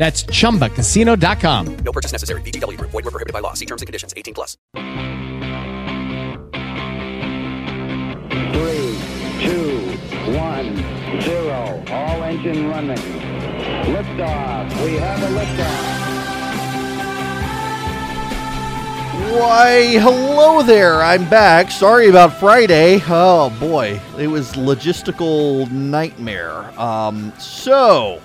[0.00, 1.76] That's chumbacasino.com.
[1.84, 2.40] No purchase necessary.
[2.40, 2.90] VGW Group.
[2.90, 3.52] Void were prohibited by law.
[3.52, 4.14] See terms and conditions.
[4.16, 4.56] 18 plus.
[8.54, 8.96] Three,
[9.44, 9.92] two,
[10.38, 10.74] one,
[11.20, 11.84] zero.
[11.90, 12.96] All engine running.
[13.92, 14.84] Liftoff.
[14.86, 16.00] We have a liftoff.
[19.38, 21.02] Why, hello there.
[21.02, 21.70] I'm back.
[21.70, 23.02] Sorry about Friday.
[23.06, 26.72] Oh boy, it was logistical nightmare.
[26.80, 28.20] Um, so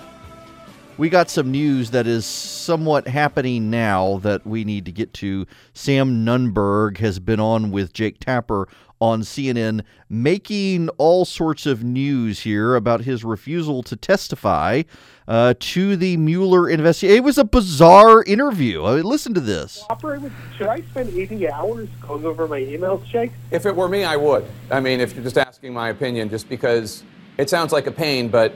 [0.98, 5.46] we got some news that is somewhat happening now that we need to get to.
[5.74, 8.68] Sam Nunberg has been on with Jake Tapper
[9.02, 14.84] on CNN, making all sorts of news here about his refusal to testify
[15.28, 17.18] uh, to the Mueller investigation.
[17.18, 18.86] It was a bizarre interview.
[18.86, 19.84] I mean, listen to this.
[19.90, 23.32] Operate should I spend 80 hours going over my emails, Jake?
[23.52, 24.46] If it were me, I would.
[24.72, 27.04] I mean, if you're just asking my opinion, just because
[27.38, 28.56] it sounds like a pain, but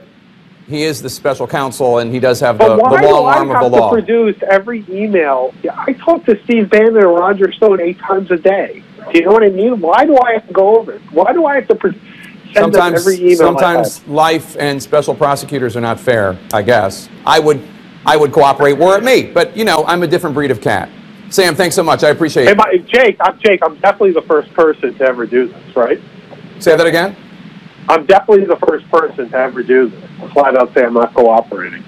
[0.70, 3.26] he is the special counsel and he does have the, But why the long do
[3.26, 3.90] I arm of have the to law.
[3.90, 5.52] produce every email?
[5.76, 8.82] I talk to Steve Bannon and Roger Stone eight times a day.
[9.12, 9.80] Do you know what I mean?
[9.80, 11.02] Why do I have to go over it?
[11.10, 12.00] Why do I have to pro- send
[12.54, 13.36] them sometimes every email?
[13.36, 17.08] Sometimes life and special prosecutors are not fair, I guess.
[17.26, 17.60] I would
[18.06, 20.88] I would cooperate were it me, but you know, I'm a different breed of cat.
[21.30, 22.02] Sam, thanks so much.
[22.04, 22.56] I appreciate Hey, it.
[22.56, 23.60] my, Jake, I'm Jake.
[23.64, 26.00] I'm definitely the first person to ever do this, right?
[26.60, 27.14] Say that again?
[27.90, 30.32] I'm definitely the first person to ever do this.
[30.32, 31.82] Flat out say I'm not cooperating.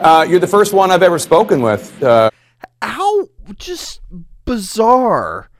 [0.00, 2.00] Uh, you're the first one I've ever spoken with.
[2.02, 2.30] Uh,
[2.80, 4.00] How just
[4.44, 5.50] bizarre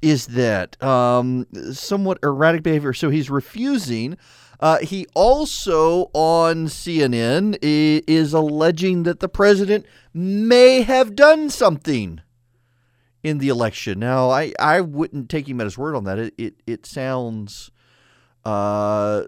[0.00, 0.80] is that?
[0.82, 2.92] Um, somewhat erratic behavior.
[2.92, 4.16] So he's refusing.
[4.60, 12.20] Uh, he also on CNN i- is alleging that the president may have done something
[13.24, 13.98] in the election.
[13.98, 16.18] Now, I, I wouldn't take him at his word on that.
[16.20, 17.70] It it, it sounds
[18.44, 19.24] uh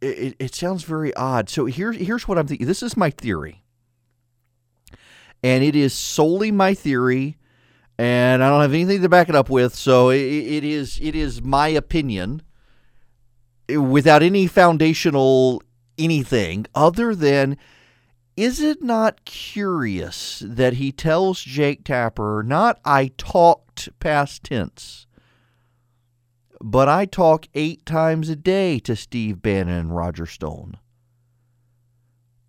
[0.00, 1.48] it, it sounds very odd.
[1.48, 2.66] So here here's what I'm thinking.
[2.66, 3.62] This is my theory.
[5.42, 7.36] And it is solely my theory
[7.98, 11.14] and I don't have anything to back it up with, so it, it is it
[11.14, 12.42] is my opinion
[13.68, 15.62] eh, without any foundational
[15.96, 17.56] anything other than
[18.36, 25.06] is it not curious that he tells Jake Tapper not I talked past tense
[26.66, 30.78] but I talk 8 times a day to Steve Bannon and Roger Stone.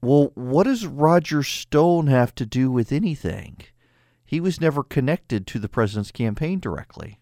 [0.02, 3.58] Well, what does Roger Stone have to do with anything?
[4.26, 7.20] He was never connected to the president's campaign directly.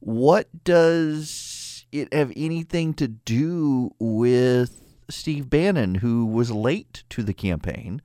[0.00, 7.32] What does it have anything to do with Steve Bannon, who was late to the
[7.32, 8.02] campaign,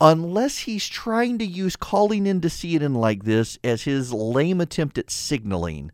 [0.00, 4.98] unless he's trying to use calling in to CNN like this as his lame attempt
[4.98, 5.92] at signaling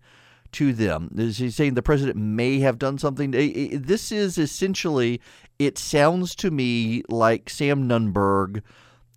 [0.53, 1.11] to them?
[1.17, 3.31] Is he saying the president may have done something?
[3.31, 5.21] This is essentially,
[5.59, 8.63] it sounds to me like Sam Nunberg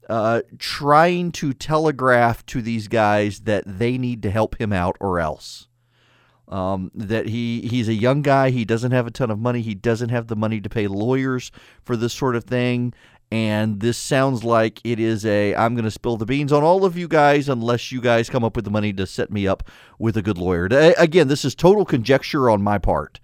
[0.10, 5.20] uh, trying to telegraph to these guys that they need to help him out or
[5.20, 5.68] else.
[6.48, 8.50] Um, that he he's a young guy.
[8.50, 9.62] He doesn't have a ton of money.
[9.62, 11.52] He doesn't have the money to pay lawyers
[11.84, 12.92] for this sort of thing.
[13.32, 16.84] And this sounds like it is a I'm going to spill the beans on all
[16.84, 19.64] of you guys unless you guys come up with the money to set me up
[20.00, 20.66] with a good lawyer.
[20.98, 23.20] Again, this is total conjecture on my part.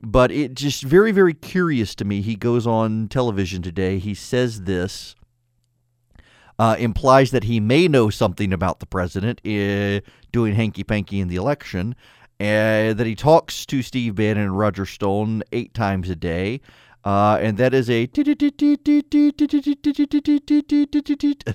[0.00, 2.22] But it just very, very curious to me.
[2.22, 3.98] He goes on television today.
[3.98, 5.16] He says this
[6.58, 10.00] uh, implies that he may know something about the president uh,
[10.32, 11.94] doing hanky panky in the election,
[12.40, 16.60] uh, that he talks to Steve Bannon and Roger Stone eight times a day.
[17.04, 18.06] Uh, and that is a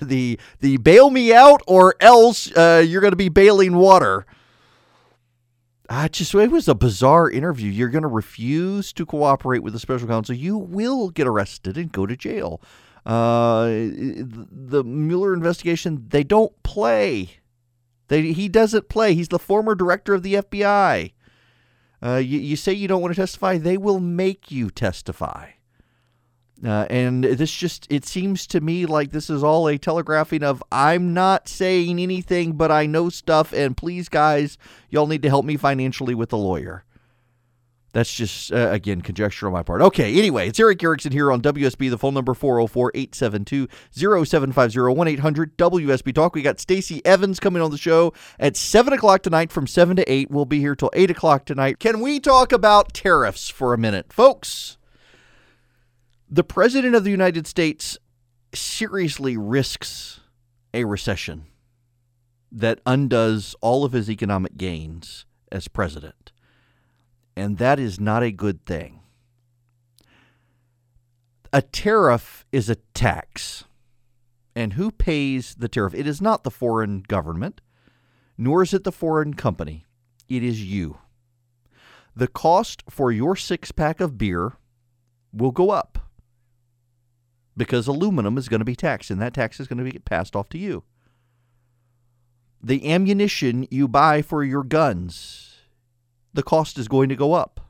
[0.02, 4.26] the the bail me out or else uh, you're going to be bailing water.
[5.88, 7.70] I just it was a bizarre interview.
[7.70, 10.34] You're going to refuse to cooperate with the special counsel.
[10.34, 12.60] You will get arrested and go to jail.
[13.04, 17.40] Uh, the Mueller investigation, they don't play
[18.08, 19.14] They, he doesn't play.
[19.14, 21.12] He's the former director of the FBI.
[22.04, 25.50] Uh, you, you say you don't want to testify, they will make you testify.
[26.64, 30.62] Uh, and this just, it seems to me like this is all a telegraphing of
[30.70, 33.52] I'm not saying anything, but I know stuff.
[33.52, 34.56] And please, guys,
[34.88, 36.84] y'all need to help me financially with a lawyer.
[37.94, 39.80] That's just, uh, again, conjecture on my part.
[39.80, 41.88] Okay, anyway, it's Erick Erickson here on WSB.
[41.88, 46.34] The phone number 404 872 0750 1 800 WSB Talk.
[46.34, 50.12] We got Stacey Evans coming on the show at 7 o'clock tonight from 7 to
[50.12, 50.28] 8.
[50.28, 51.78] We'll be here till 8 o'clock tonight.
[51.78, 54.12] Can we talk about tariffs for a minute?
[54.12, 54.76] Folks,
[56.28, 57.96] the President of the United States
[58.52, 60.18] seriously risks
[60.74, 61.44] a recession
[62.50, 66.32] that undoes all of his economic gains as president
[67.36, 69.00] and that is not a good thing.
[71.52, 73.64] A tariff is a tax.
[74.56, 75.94] And who pays the tariff?
[75.94, 77.60] It is not the foreign government,
[78.38, 79.84] nor is it the foreign company.
[80.28, 80.98] It is you.
[82.16, 84.52] The cost for your six pack of beer
[85.32, 85.98] will go up
[87.56, 90.36] because aluminum is going to be taxed, and that tax is going to be passed
[90.36, 90.84] off to you.
[92.62, 95.53] The ammunition you buy for your guns
[96.34, 97.60] the cost is going to go up.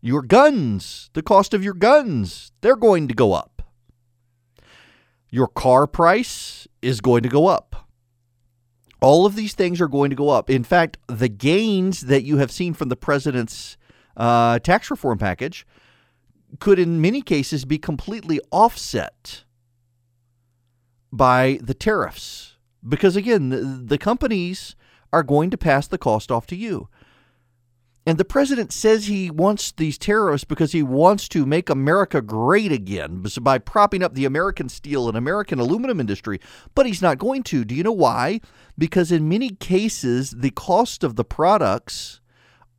[0.00, 3.62] Your guns, the cost of your guns, they're going to go up.
[5.30, 7.88] Your car price is going to go up.
[9.00, 10.50] All of these things are going to go up.
[10.50, 13.76] In fact, the gains that you have seen from the president's
[14.16, 15.66] uh, tax reform package
[16.58, 19.44] could, in many cases, be completely offset
[21.12, 22.56] by the tariffs.
[22.86, 24.74] Because again, the, the companies
[25.12, 26.88] are going to pass the cost off to you.
[28.04, 32.72] And the president says he wants these tariffs because he wants to make America great
[32.72, 36.40] again by propping up the American steel and American aluminum industry.
[36.74, 37.64] But he's not going to.
[37.64, 38.40] Do you know why?
[38.76, 42.20] Because in many cases, the cost of the products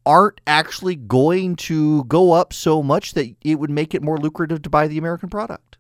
[0.06, 4.62] aren't actually going to go up so much that it would make it more lucrative
[4.64, 5.78] to buy the American product.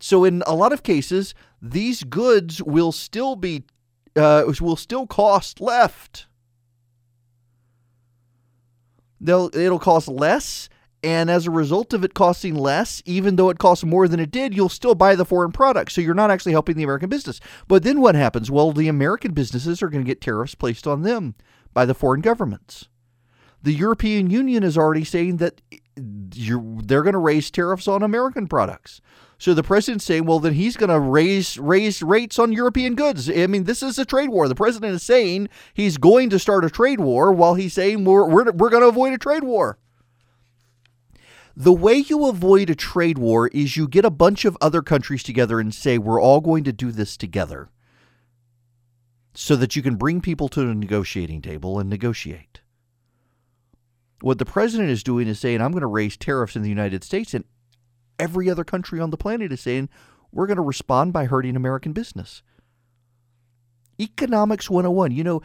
[0.00, 1.32] So in a lot of cases,
[1.62, 3.64] these goods will still be
[4.16, 6.26] uh, will still cost left
[9.20, 10.68] they'll it'll cost less
[11.02, 14.30] and as a result of it costing less, even though it costs more than it
[14.30, 15.92] did, you'll still buy the foreign product.
[15.92, 17.40] So you're not actually helping the American business.
[17.68, 18.50] But then what happens?
[18.50, 21.34] Well, the American businesses are going to get tariffs placed on them
[21.72, 22.88] by the foreign governments.
[23.62, 28.46] The European Union is already saying that eh, they're going to raise tariffs on American
[28.46, 29.00] products.
[29.40, 33.30] So the president's saying, well, then he's going to raise raise rates on European goods.
[33.30, 34.46] I mean, this is a trade war.
[34.48, 38.26] The president is saying he's going to start a trade war while he's saying we're,
[38.26, 39.78] we're, we're going to avoid a trade war.
[41.56, 45.22] The way you avoid a trade war is you get a bunch of other countries
[45.22, 47.70] together and say, we're all going to do this together
[49.32, 52.60] so that you can bring people to the negotiating table and negotiate.
[54.20, 57.02] What the president is doing is saying, I'm going to raise tariffs in the United
[57.02, 57.44] States, and
[58.20, 59.88] every other country on the planet is saying
[60.32, 62.42] we're going to respond by hurting American business.
[64.00, 65.12] Economics 101.
[65.12, 65.42] You know,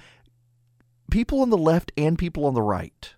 [1.12, 3.16] people on the left and people on the right,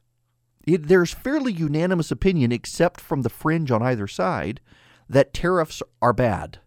[0.65, 4.61] it, there's fairly unanimous opinion, except from the fringe on either side,
[5.09, 6.59] that tariffs are bad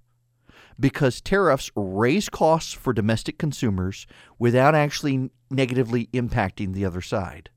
[0.79, 4.07] because tariffs raise costs for domestic consumers
[4.39, 7.51] without actually negatively impacting the other side.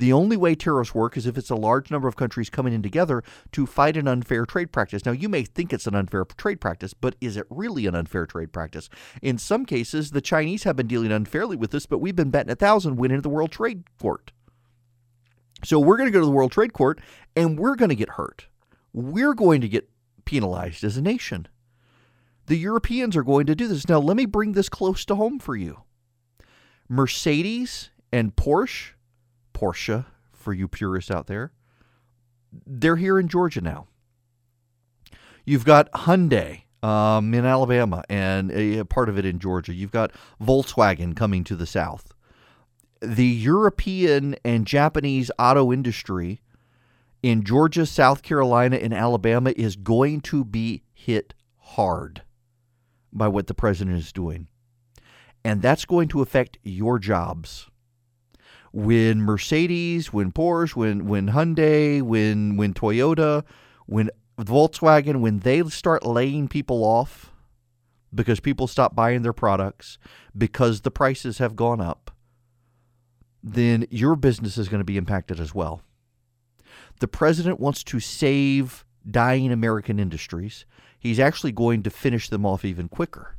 [0.00, 2.82] The only way tariffs work is if it's a large number of countries coming in
[2.82, 5.04] together to fight an unfair trade practice.
[5.04, 8.24] Now, you may think it's an unfair trade practice, but is it really an unfair
[8.24, 8.88] trade practice?
[9.20, 12.50] In some cases, the Chinese have been dealing unfairly with this, but we've been betting
[12.50, 14.32] a thousand win into the World Trade Court.
[15.64, 16.98] So we're going to go to the World Trade Court
[17.36, 18.46] and we're going to get hurt.
[18.94, 19.90] We're going to get
[20.24, 21.46] penalized as a nation.
[22.46, 23.86] The Europeans are going to do this.
[23.86, 25.82] Now, let me bring this close to home for you.
[26.88, 28.92] Mercedes and Porsche
[29.60, 31.52] Porsche for you purists out there.
[32.66, 33.86] They're here in Georgia now.
[35.44, 39.74] You've got Hyundai um, in Alabama and a, a part of it in Georgia.
[39.74, 42.14] You've got Volkswagen coming to the south.
[43.00, 46.40] The European and Japanese auto industry
[47.22, 52.22] in Georgia, South Carolina, and Alabama is going to be hit hard
[53.12, 54.48] by what the president is doing.
[55.44, 57.70] And that's going to affect your jobs
[58.72, 63.44] when Mercedes, when Porsche, when when Hyundai, when when Toyota,
[63.86, 67.32] when Volkswagen, when they start laying people off
[68.14, 69.98] because people stop buying their products
[70.36, 72.10] because the prices have gone up,
[73.42, 75.82] then your business is going to be impacted as well.
[77.00, 80.66] The president wants to save dying American industries.
[80.98, 83.36] He's actually going to finish them off even quicker.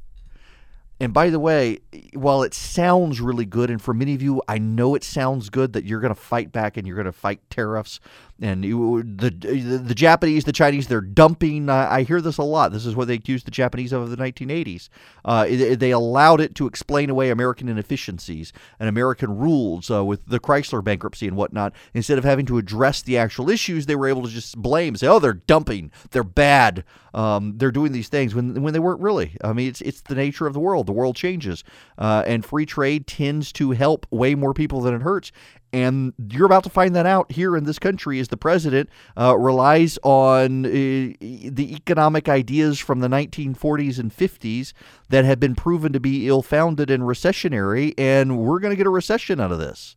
[1.01, 1.79] And by the way,
[2.13, 5.73] while it sounds really good, and for many of you, I know it sounds good
[5.73, 7.99] that you're going to fight back and you're going to fight tariffs.
[8.41, 11.69] And you, the, the the Japanese, the Chinese, they're dumping.
[11.69, 12.71] Uh, I hear this a lot.
[12.71, 14.89] This is what they accused the Japanese of in the 1980s.
[15.23, 15.45] Uh,
[15.75, 20.83] they allowed it to explain away American inefficiencies and American rules uh, with the Chrysler
[20.83, 21.73] bankruptcy and whatnot.
[21.93, 25.05] Instead of having to address the actual issues, they were able to just blame, say,
[25.05, 25.91] "Oh, they're dumping.
[26.09, 26.83] They're bad.
[27.13, 29.37] Um, they're doing these things." When when they weren't really.
[29.43, 30.87] I mean, it's it's the nature of the world.
[30.87, 31.63] The world changes,
[31.99, 35.31] uh, and free trade tends to help way more people than it hurts.
[35.73, 39.37] And you're about to find that out here in this country as the president uh,
[39.37, 44.73] relies on uh, the economic ideas from the 1940s and 50s
[45.09, 47.93] that have been proven to be ill founded and recessionary.
[47.97, 49.95] And we're going to get a recession out of this.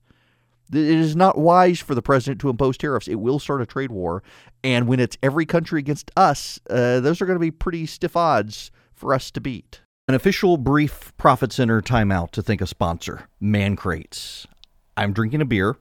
[0.72, 3.08] It is not wise for the president to impose tariffs.
[3.08, 4.22] It will start a trade war.
[4.62, 8.16] And when it's every country against us, uh, those are going to be pretty stiff
[8.16, 9.82] odds for us to beat.
[10.06, 14.46] An official brief Profit Center timeout to thank a sponsor, Man Crates.
[14.96, 15.76] I'm drinking a beer,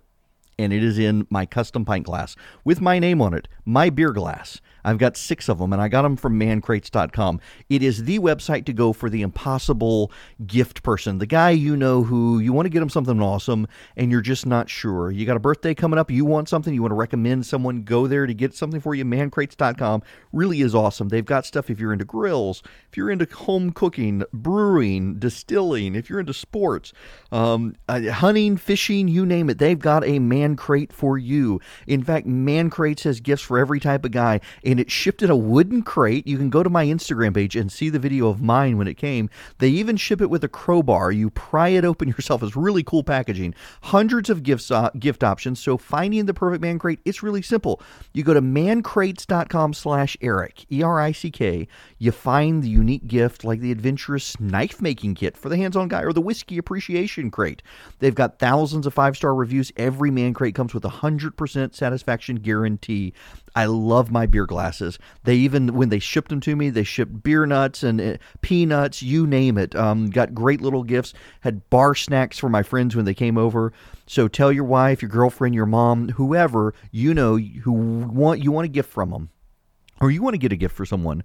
[0.58, 4.12] and it is in my custom pint glass with my name on it, my beer
[4.12, 4.60] glass.
[4.84, 7.40] I've got six of them, and I got them from mancrates.com.
[7.70, 10.12] It is the website to go for the impossible
[10.46, 14.12] gift person, the guy you know who you want to get him something awesome, and
[14.12, 15.12] you're just not sure.
[15.12, 18.08] You got a birthday coming up, you want something, you want to recommend someone go
[18.08, 19.06] there to get something for you.
[19.06, 21.10] Mancrates.com really is awesome.
[21.10, 26.10] They've got stuff if you're into grills, if you're into home cooking, brewing, distilling, if
[26.10, 26.94] you're into sports,
[27.32, 29.58] um, uh, hunting, fishing, you name it.
[29.58, 31.60] They've got a man crate for you.
[31.88, 34.42] In fact, Man Crates has gifts for every type of guy
[34.80, 36.27] it shipped in a wooden crate.
[36.27, 38.96] You can go to my Instagram page and see the video of mine when it
[38.96, 39.30] came.
[39.60, 41.12] They even ship it with a crowbar.
[41.12, 42.44] You pry it open yourself.
[42.44, 43.56] It's really cool packaging.
[43.84, 45.60] Hundreds of gifts uh, gift options.
[45.60, 47.82] So finding the perfect man crate, it's really simple.
[48.13, 51.68] You go to mancrates.com slash Erick, E-R-I-C-K.
[51.98, 56.01] You find the unique gift like the adventurous knife making kit for the hands-on guy
[56.01, 57.62] or the whiskey appreciation crate.
[58.00, 59.72] They've got thousands of five-star reviews.
[59.77, 63.13] Every man crate comes with a 100% satisfaction guarantee.
[63.55, 64.98] I love my beer glasses.
[65.24, 69.03] They even when they shipped them to me, they shipped beer nuts and uh, peanuts,
[69.03, 69.75] you name it.
[69.75, 71.13] Um, got great little gifts.
[71.41, 73.72] Had bar snacks for my friends when they came over.
[74.07, 78.65] So tell your wife, your girlfriend, your mom, whoever you know who want you want
[78.65, 79.29] a gift from them,
[80.01, 81.24] or you want to get a gift for someone.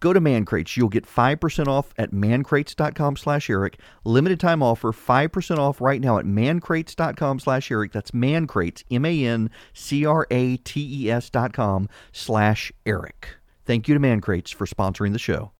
[0.00, 0.76] Go to Mancrates.
[0.76, 3.78] You'll get 5% off at mancrates.com slash Erick.
[4.04, 7.92] Limited time offer, 5% off right now at mancrates.com slash Erick.
[7.92, 9.50] That's Mancrates, M-A-N-C-R-A-T-E-S
[11.30, 13.36] dot com slash Erick.
[13.64, 15.52] Thank you to Mancrates for sponsoring the show.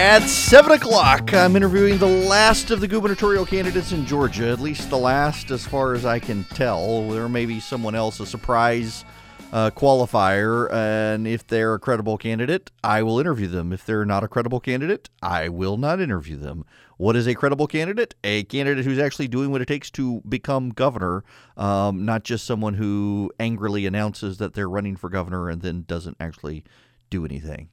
[0.00, 4.90] At 7 o'clock, I'm interviewing the last of the gubernatorial candidates in Georgia, at least
[4.90, 7.10] the last as far as I can tell.
[7.10, 9.04] There may be someone else, a surprise
[9.52, 13.72] uh, qualifier, and if they're a credible candidate, I will interview them.
[13.72, 16.64] If they're not a credible candidate, I will not interview them.
[16.96, 18.14] What is a credible candidate?
[18.22, 21.24] A candidate who's actually doing what it takes to become governor,
[21.56, 26.16] um, not just someone who angrily announces that they're running for governor and then doesn't
[26.20, 26.62] actually
[27.10, 27.70] do anything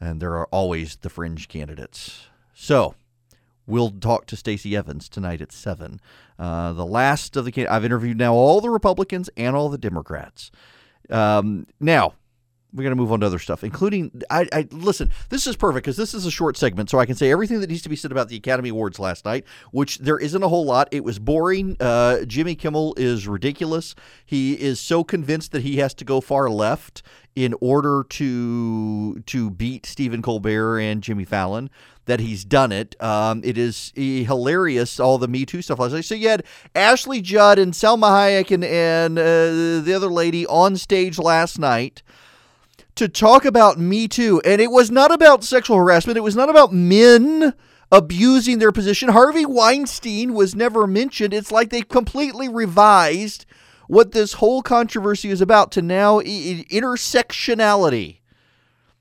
[0.00, 2.26] and there are always the fringe candidates.
[2.54, 2.94] So,
[3.66, 6.00] we'll talk to Stacey Evans tonight at seven.
[6.38, 10.50] Uh, the last of the I've interviewed now all the Republicans and all the Democrats.
[11.10, 12.14] Um, now,
[12.72, 15.10] we're going to move on to other stuff, including I, I listen.
[15.28, 17.70] This is perfect because this is a short segment, so I can say everything that
[17.70, 20.64] needs to be said about the Academy Awards last night, which there isn't a whole
[20.64, 20.88] lot.
[20.92, 21.76] It was boring.
[21.80, 23.94] Uh, Jimmy Kimmel is ridiculous.
[24.24, 27.02] He is so convinced that he has to go far left
[27.36, 31.70] in order to to beat Stephen Colbert and Jimmy Fallon
[32.06, 33.00] that he's done it.
[33.00, 35.78] Um, it is hilarious, all the Me Too stuff.
[36.04, 40.76] So you had Ashley Judd and Salma Hayek and, and uh, the other lady on
[40.76, 42.02] stage last night
[42.96, 44.40] to talk about Me Too.
[44.44, 47.54] And it was not about sexual harassment, it was not about men
[47.92, 49.08] abusing their position.
[49.08, 51.34] Harvey Weinstein was never mentioned.
[51.34, 53.46] It's like they completely revised
[53.88, 58.19] what this whole controversy is about to now intersectionality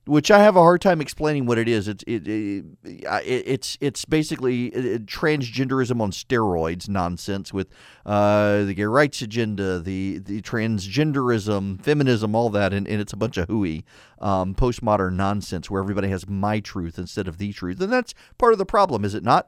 [0.09, 1.87] which I have a hard time explaining what it is.
[1.87, 7.69] It's it, it, it's it's basically transgenderism on steroids nonsense with
[8.07, 13.17] uh, the gay rights agenda, the the transgenderism, feminism, all that, and, and it's a
[13.17, 13.85] bunch of hooey
[14.19, 18.53] um, postmodern nonsense where everybody has my truth instead of the truth, and that's part
[18.53, 19.47] of the problem, is it not?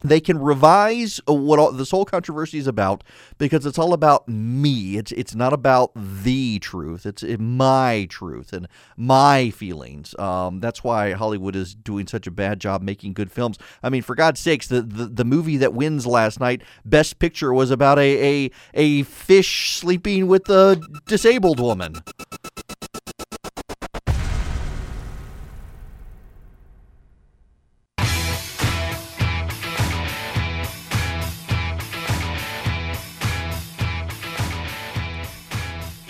[0.00, 3.02] They can revise what all, this whole controversy is about
[3.38, 4.96] because it's all about me.
[4.96, 7.06] It's it's not about the truth.
[7.06, 10.14] It's my truth and my feelings.
[10.18, 13.58] Um, that's why Hollywood is doing such a bad job making good films.
[13.82, 17.52] I mean, for God's sakes, the, the, the movie that wins last night, Best Picture,
[17.52, 18.08] was about a
[18.46, 21.94] a, a fish sleeping with a disabled woman.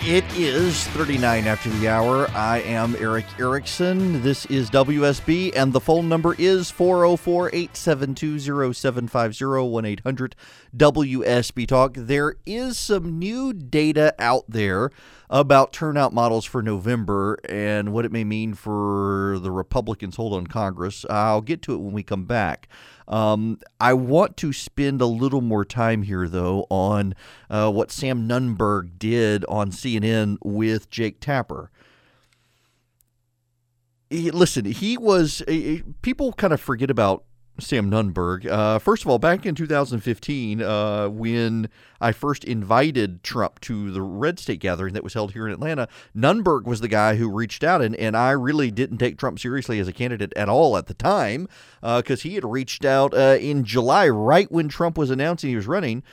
[0.09, 2.27] It is 39 after the hour.
[2.31, 4.23] I am Erick Erickson.
[4.23, 10.35] This is WSB, and the phone number is 404 872 0750 1 800
[10.75, 11.93] WSB Talk.
[11.93, 14.89] There is some new data out there
[15.29, 20.47] about turnout models for November and what it may mean for the Republicans' hold on
[20.47, 21.05] Congress.
[21.09, 22.67] I'll get to it when we come back.
[23.07, 27.13] Um, I want to spend a little more time here, though, on
[27.49, 31.71] uh, what Sam Nunberg did on CNN with Jake Tapper.
[34.09, 35.43] He, listen, he was.
[36.01, 37.23] people kind of forget about
[37.61, 38.45] Sam Nunberg.
[38.45, 41.69] Uh, first of all, back in 2015, uh, when
[42.01, 45.87] I first invited Trump to the Red State gathering that was held here in Atlanta,
[46.15, 49.79] Nunberg was the guy who reached out, and, and I really didn't take Trump seriously
[49.79, 51.47] as a candidate at all at the time
[51.81, 55.55] because uh, he had reached out uh, in July, right when Trump was announcing he
[55.55, 56.03] was running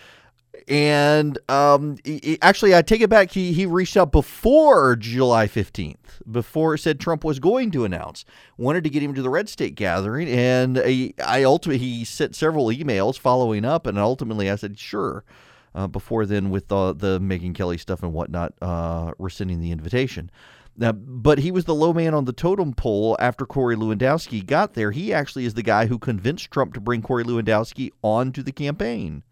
[0.69, 3.31] and um, he, actually, I take it back.
[3.31, 8.25] He he reached out before July fifteenth, before it said Trump was going to announce.
[8.57, 12.35] Wanted to get him to the Red State gathering, and I, I ultimately he sent
[12.35, 15.25] several emails following up, and ultimately I said sure.
[15.75, 20.31] Uh, before then, with the the Megyn Kelly stuff and whatnot, uh, rescinding the invitation.
[20.79, 24.75] Now, but he was the low man on the totem pole after Corey Lewandowski got
[24.75, 24.91] there.
[24.91, 29.23] He actually is the guy who convinced Trump to bring Corey Lewandowski onto the campaign.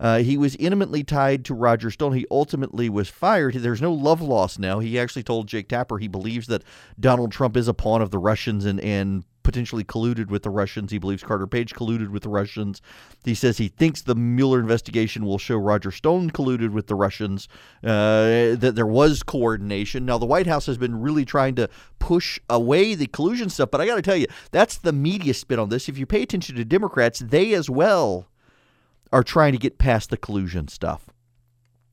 [0.00, 2.14] Uh, he was intimately tied to Roger Stone.
[2.14, 3.54] He ultimately was fired.
[3.54, 4.78] There's no love lost now.
[4.78, 6.64] He actually told Jake Tapper he believes that
[6.98, 10.90] Donald Trump is a pawn of the Russians and, and potentially colluded with the Russians.
[10.90, 12.80] He believes Carter Page colluded with the Russians.
[13.24, 17.48] He says he thinks the Mueller investigation will show Roger Stone colluded with the Russians,
[17.82, 20.06] uh, that there was coordination.
[20.06, 23.80] Now, the White House has been really trying to push away the collusion stuff, but
[23.80, 25.88] I got to tell you, that's the media spin on this.
[25.88, 28.29] If you pay attention to Democrats, they as well
[29.12, 31.10] are trying to get past the collusion stuff.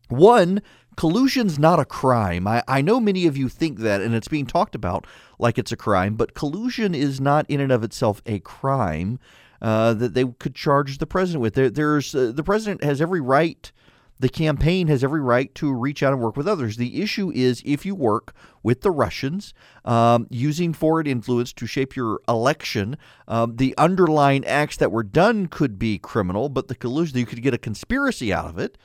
[0.09, 0.61] One,
[0.95, 2.47] collusion's not a crime.
[2.47, 5.05] I, I know many of you think that, and it's being talked about
[5.39, 9.19] like it's a crime, but collusion is not in and of itself a crime
[9.61, 11.55] uh, that they could charge the president with.
[11.55, 13.71] There, there's uh, the president has every right
[14.19, 16.77] the campaign has every right to reach out and work with others.
[16.77, 19.53] The issue is if you work with the Russians
[19.85, 25.47] um, using foreign influence to shape your election, um, the underlying acts that were done
[25.47, 28.77] could be criminal, but the collusion, you could get a conspiracy out of it,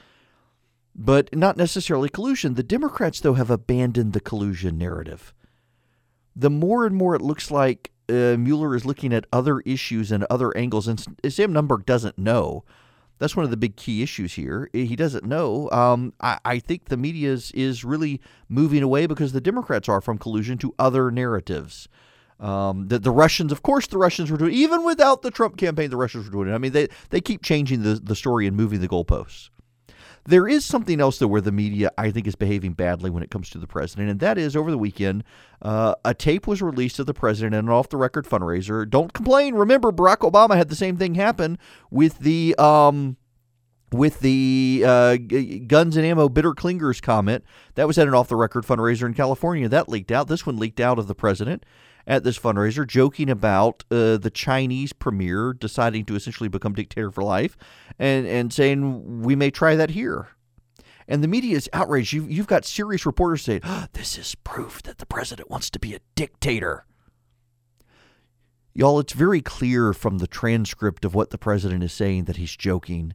[0.95, 2.55] but not necessarily collusion.
[2.55, 5.33] The Democrats, though, have abandoned the collusion narrative.
[6.37, 10.25] The more and more it looks like uh, Mueller is looking at other issues and
[10.25, 12.65] other angles, and Sam Nunberg doesn't know
[13.23, 14.69] that's one of the big key issues here.
[14.73, 15.71] He doesn't know.
[15.71, 20.01] Um, I, I, think the media is, is really moving away because the Democrats are
[20.01, 21.89] from collusion to other narratives.
[22.41, 25.89] Um, the, the Russians, of course, the Russians were doing even without the Trump campaign.
[25.89, 26.53] The Russians were doing it.
[26.53, 29.51] I mean, they they keep changing the the story and moving the goalposts.
[30.25, 33.31] There is something else, though, where the media, I think, is behaving badly when it
[33.31, 35.25] comes to the president, and that is over the weekend,
[35.63, 38.89] uh, a tape was released of the president and an off the record fundraiser.
[38.89, 39.55] Don't complain.
[39.55, 41.59] Remember, Barack Obama had the same thing happen
[41.91, 42.55] with the.
[42.57, 43.17] Um,
[43.91, 45.17] with the uh,
[45.67, 49.13] guns and ammo bitter clingers comment that was at an off the record fundraiser in
[49.13, 50.29] California that leaked out.
[50.29, 51.67] This one leaked out of the president
[52.07, 57.23] at this fundraiser, joking about uh, the Chinese premier deciding to essentially become dictator for
[57.23, 57.57] life,
[57.99, 60.29] and and saying we may try that here.
[61.09, 62.13] And the media is outraged.
[62.13, 65.79] You, you've got serious reporters saying, oh, "This is proof that the president wants to
[65.79, 66.87] be a dictator."
[68.75, 72.57] Y'all, it's very clear from the transcript of what the president is saying that he's
[72.57, 73.13] joking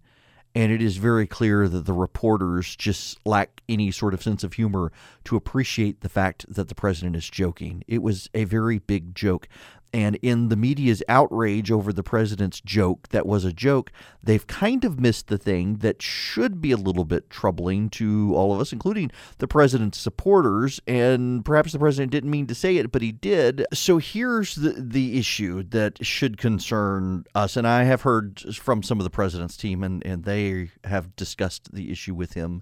[0.57, 4.53] and it is very clear that the reporters just lack any sort of sense of
[4.53, 4.91] humor
[5.23, 7.83] to appreciate the fact that the president is joking.
[7.87, 9.47] It was a very big joke.
[9.93, 14.83] And in the media's outrage over the president's joke that was a joke, they've kind
[14.83, 18.73] of missed the thing that should be a little bit troubling to all of us,
[18.73, 20.81] including the president's supporters.
[20.85, 23.65] And perhaps the president didn't mean to say it, but he did.
[23.73, 27.55] So here's the, the issue that should concern us.
[27.55, 31.73] And I have heard from some of the president's team, and, and they have discussed
[31.73, 32.61] the issue with him.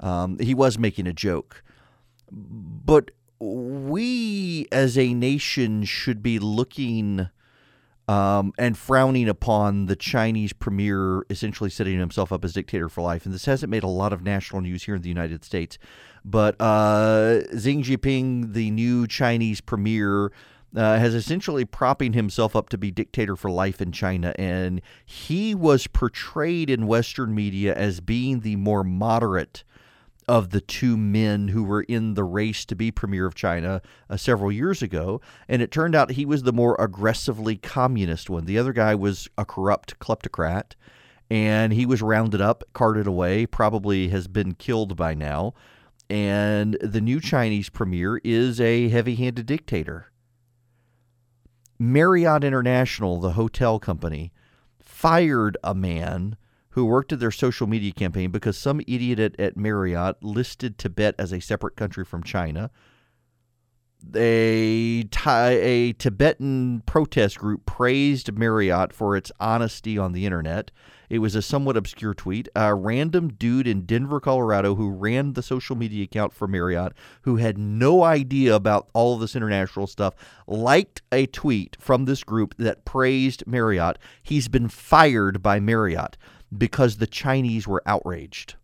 [0.00, 1.62] Um, he was making a joke.
[2.30, 7.28] But we as a nation should be looking
[8.08, 13.26] um, and frowning upon the Chinese premier essentially setting himself up as dictator for life.
[13.26, 15.78] And this hasn't made a lot of national news here in the United States.
[16.24, 20.32] But uh, Xi Jinping, the new Chinese premier,
[20.74, 24.34] uh, has essentially propping himself up to be dictator for life in China.
[24.38, 29.64] And he was portrayed in Western media as being the more moderate
[30.28, 34.16] of the two men who were in the race to be premier of China uh,
[34.16, 35.20] several years ago.
[35.48, 38.44] And it turned out he was the more aggressively communist one.
[38.44, 40.74] The other guy was a corrupt kleptocrat,
[41.30, 45.54] and he was rounded up, carted away, probably has been killed by now.
[46.10, 50.10] and the new Chinese premier is a heavy handed dictator.
[51.78, 54.32] Marriott International, the hotel company,
[54.80, 56.36] fired a man
[56.78, 61.16] who worked at their social media campaign because some idiot at, at Marriott listed Tibet
[61.18, 62.70] as a separate country from China.
[64.14, 70.70] A, a Tibetan protest group praised Marriott for its honesty on the internet.
[71.10, 72.48] It was a somewhat obscure tweet.
[72.54, 77.36] A random dude in Denver, Colorado, who ran the social media account for Marriott, who
[77.36, 80.14] had no idea about all of this international stuff,
[80.46, 83.98] liked a tweet from this group that praised Marriott.
[84.22, 86.16] He's been fired by Marriott
[86.56, 88.54] because the Chinese were outraged.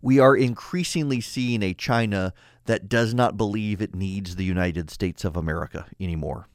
[0.00, 2.34] We are increasingly seeing a China
[2.66, 6.48] that does not believe it needs the United States of America anymore.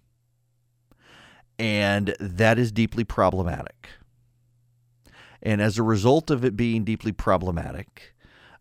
[1.60, 3.90] And that is deeply problematic.
[5.42, 8.14] And as a result of it being deeply problematic,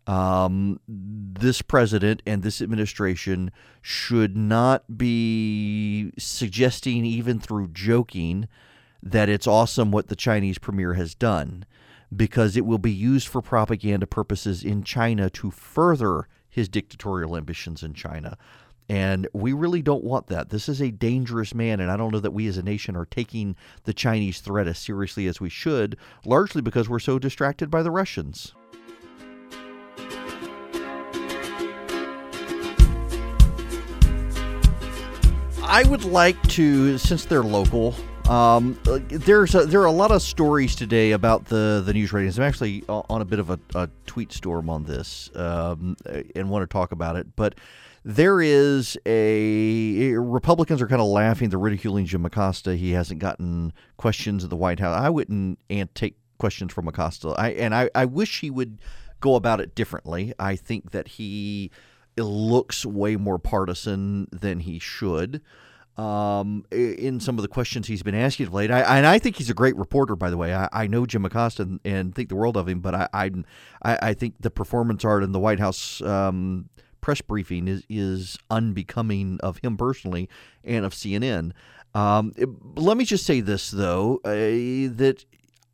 [0.07, 3.51] um, this president and this administration
[3.83, 8.47] should not be suggesting, even through joking,
[9.11, 11.65] that it's awesome what the Chinese premier has done
[12.15, 17.83] because it will be used for propaganda purposes in China to further his dictatorial ambitions
[17.83, 18.37] in China.
[18.89, 20.51] And we really don't want that.
[20.51, 23.05] This is a dangerous man, and I don't know that we as a nation are
[23.05, 27.83] taking the Chinese threat as seriously as we should, largely because we're so distracted by
[27.83, 28.55] the Russians.
[35.69, 37.97] I would like to, since they're local,
[38.29, 42.39] um, there's a, there are a lot of stories today about the, the news ratings.
[42.39, 45.97] I'm actually on a bit of a, a tweet storm on this um,
[46.35, 47.37] and want to talk about it.
[47.37, 47.55] But
[48.05, 52.77] there is a Republicans are kind of laughing, they're ridiculing Jim Acosta.
[52.77, 55.01] He hasn't gotten questions at the White House.
[55.01, 57.29] I wouldn't and take questions from Acosta.
[57.31, 58.79] I and I, I wish he would
[59.21, 60.35] go about it differently.
[60.39, 61.71] I think that he
[62.17, 65.43] looks way more partisan than he should
[65.97, 68.71] um, in some of the questions he's been asking of late.
[68.71, 70.55] I, and I think he's a great reporter, by the way.
[70.55, 73.31] I, I know Jim Acosta and, and, think the world of him, but I, I,
[73.83, 76.69] I think the performance art in the White House um,
[77.01, 80.29] press briefing is, is unbecoming of him personally
[80.65, 81.53] and of CNN.
[81.95, 85.25] Um, it, let me just say this, though, uh, that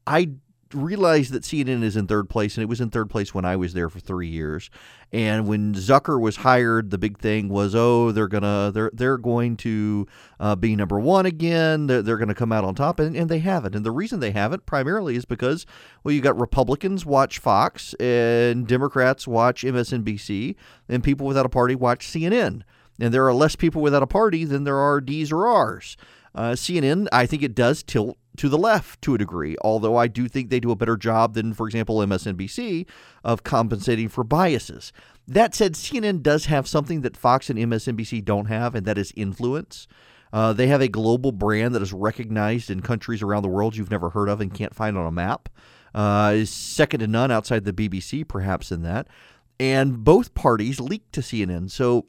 [0.07, 0.31] I
[0.75, 3.57] realize that CNN is in third place, and it was in third place when I
[3.57, 4.71] was there for three years.
[5.13, 9.57] And when Zucker was hired, the big thing was, oh, they're gonna they're they're going
[9.59, 10.07] to
[10.41, 11.87] uh, be number one again.
[11.87, 13.75] They're, they're going to come out on top, and, and they haven't.
[13.75, 15.67] And the reason they haven't primarily is because
[16.03, 20.57] well, you got Republicans watch Fox, and Democrats watch MSNBC,
[20.89, 22.63] and people without a party watch CNN.
[23.01, 25.97] And there are less people without a party than there are D's or R's.
[26.35, 30.09] Uh, CNN, I think it does tilt to the left to a degree, although I
[30.09, 32.87] do think they do a better job than, for example, MSNBC
[33.23, 34.93] of compensating for biases.
[35.29, 39.13] That said, CNN does have something that Fox and MSNBC don't have, and that is
[39.17, 39.87] influence.
[40.33, 43.91] Uh, they have a global brand that is recognized in countries around the world you've
[43.91, 45.49] never heard of and can't find on a map.
[45.95, 49.09] Uh, is second to none outside the BBC, perhaps, in that.
[49.61, 51.71] And both parties leaked to CNN.
[51.71, 52.07] So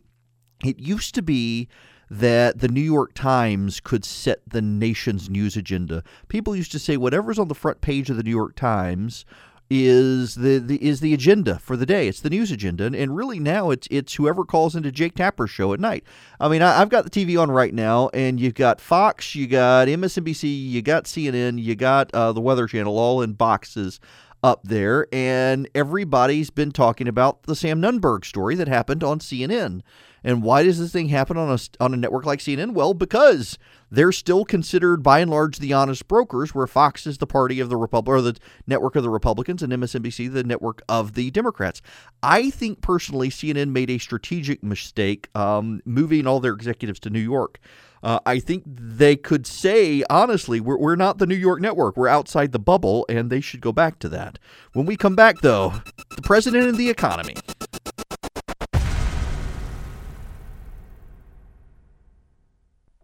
[0.63, 1.67] it used to be
[2.09, 6.03] that the New York Times could set the nation's news agenda.
[6.27, 9.25] People used to say whatever's on the front page of the New York Times
[9.69, 12.07] is the, the is the agenda for the day.
[12.07, 15.49] It's the news agenda, and, and really now it's it's whoever calls into Jake Tapper's
[15.49, 16.03] show at night.
[16.39, 19.47] I mean, I, have got the TV on right now, and you've got Fox, you
[19.47, 23.99] got MSNBC, you got CNN, you got uh, the Weather Channel, all in boxes
[24.43, 29.81] up there, and everybody's been talking about the Sam Nunberg story that happened on CNN.
[30.23, 32.73] And why does this thing happen on a, on a network like CNN?
[32.73, 33.57] Well, because
[33.91, 37.69] they're still considered by and large the honest brokers, where Fox is the party of
[37.69, 41.81] the Republic or the network of the Republicans and MSNBC the network of the Democrats.
[42.21, 47.19] I think personally, CNN made a strategic mistake um, moving all their executives to New
[47.19, 47.59] York.
[48.03, 51.95] Uh, I think they could say, honestly, we're, we're not the New York network.
[51.95, 54.39] We're outside the bubble, and they should go back to that.
[54.73, 55.75] When we come back, though,
[56.13, 57.35] the president and the economy.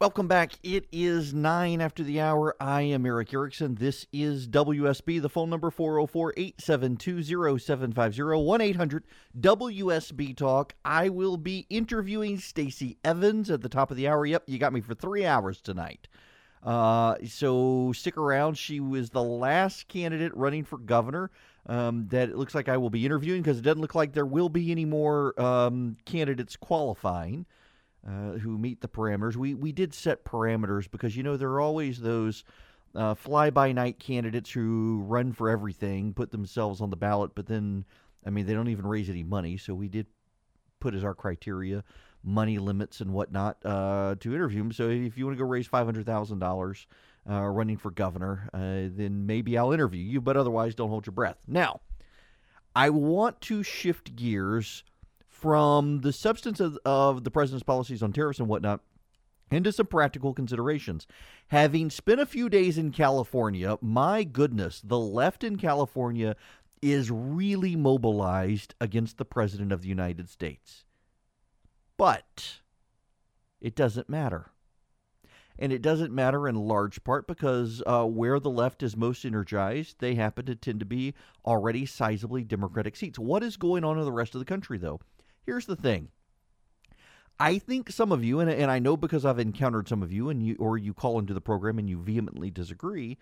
[0.01, 0.53] Welcome back.
[0.63, 2.55] It is nine after the hour.
[2.57, 3.75] I am Erick Erickson.
[3.75, 5.21] This is WSB.
[5.21, 9.03] The phone number 404 872 0750 1 800
[9.37, 10.73] WSB Talk.
[10.85, 14.25] I will be interviewing Stacey Evans at the top of the hour.
[14.25, 16.07] Yep, you got me for three hours tonight.
[16.63, 18.57] Uh, so stick around.
[18.57, 21.29] She was the last candidate running for governor
[21.65, 24.25] um, that it looks like I will be interviewing because it doesn't look like there
[24.25, 27.45] will be any more um, candidates qualifying
[28.07, 29.35] uh, who meet the parameters.
[29.35, 32.43] We we did set parameters because you know there are always those
[32.95, 37.45] uh, fly by night candidates who run for everything, put themselves on the ballot, but
[37.45, 37.85] then
[38.25, 40.07] I mean, they don't even raise any money, so we did
[40.79, 41.83] put as our criteria
[42.23, 44.71] money limits and whatnot uh, to interview them.
[44.71, 46.87] So if you want to go raise five hundred thousand uh, dollars
[47.25, 50.21] running for governor, uh, then maybe I'll interview you.
[50.21, 51.37] But otherwise, don't hold your breath.
[51.47, 51.81] Now,
[52.75, 54.83] I want to shift gears
[55.41, 58.81] from the substance of, of the president's policies on tariffs and whatnot
[59.51, 61.07] into some practical considerations.
[61.47, 66.35] Having spent a few days in California, my goodness, the left in California
[66.81, 70.85] is really mobilized against the President of the United States.
[71.97, 72.59] But
[73.59, 74.51] it doesn't matter.
[75.57, 79.97] And it doesn't matter in large part because uh, where the left is most energized,
[79.99, 81.13] they happen to tend to be
[81.45, 83.19] already sizably Democratic seats.
[83.19, 85.01] What is going on in the rest of the country, though?
[85.45, 86.09] Here's the thing.
[87.39, 90.29] I think some of you, and, and I know because I've encountered some of you,
[90.29, 93.17] and you or you call into the program and you vehemently disagree,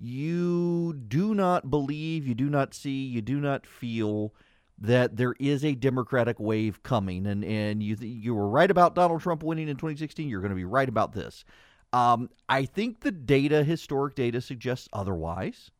[0.00, 4.32] you do not believe, you do not see, you do not feel
[4.80, 9.20] that there is a Democratic wave coming, and and you you were right about Donald
[9.20, 10.28] Trump winning in 2016.
[10.28, 11.44] You're going to be right about this.
[11.92, 15.70] Um, I think the data, historic data, suggests otherwise,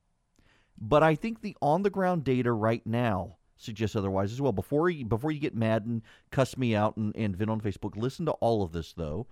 [0.79, 4.53] but I think the on the ground data right now suggests otherwise as well.
[4.53, 7.97] Before you before you get mad and cuss me out and, and vent on Facebook,
[7.97, 9.27] listen to all of this though,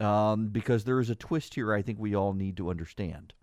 [0.00, 1.72] um, because there is a twist here.
[1.72, 3.34] I think we all need to understand.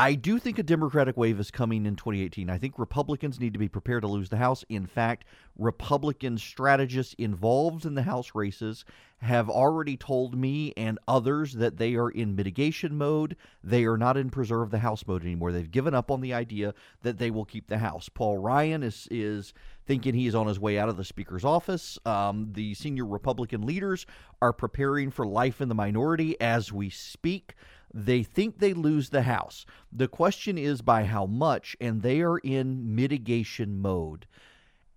[0.00, 2.48] I do think a Democratic wave is coming in 2018.
[2.48, 4.64] I think Republicans need to be prepared to lose the House.
[4.70, 5.26] In fact,
[5.58, 8.86] Republican strategists involved in the House races
[9.18, 13.36] have already told me and others that they are in mitigation mode.
[13.62, 15.52] They are not in preserve the House mode anymore.
[15.52, 18.08] They've given up on the idea that they will keep the House.
[18.08, 19.52] Paul Ryan is is
[19.86, 21.98] thinking he is on his way out of the Speaker's office.
[22.06, 24.06] Um, the senior Republican leaders
[24.40, 27.54] are preparing for life in the minority as we speak.
[27.92, 29.66] They think they lose the House.
[29.92, 34.26] The question is by how much, and they are in mitigation mode.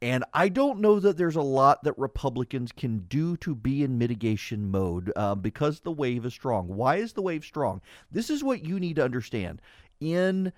[0.01, 3.97] And I don't know that there's a lot that Republicans can do to be in
[3.97, 6.67] mitigation mode uh, because the wave is strong.
[6.67, 7.81] Why is the wave strong?
[8.11, 9.61] This is what you need to understand.
[10.01, 10.51] In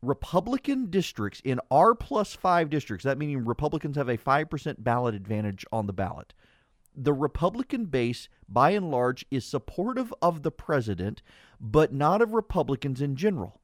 [0.00, 5.66] Republican districts, in R plus five districts, that meaning Republicans have a 5% ballot advantage
[5.70, 6.32] on the ballot
[6.96, 11.22] the Republican base, by and large, is supportive of the president,
[11.60, 13.60] but not of Republicans in general.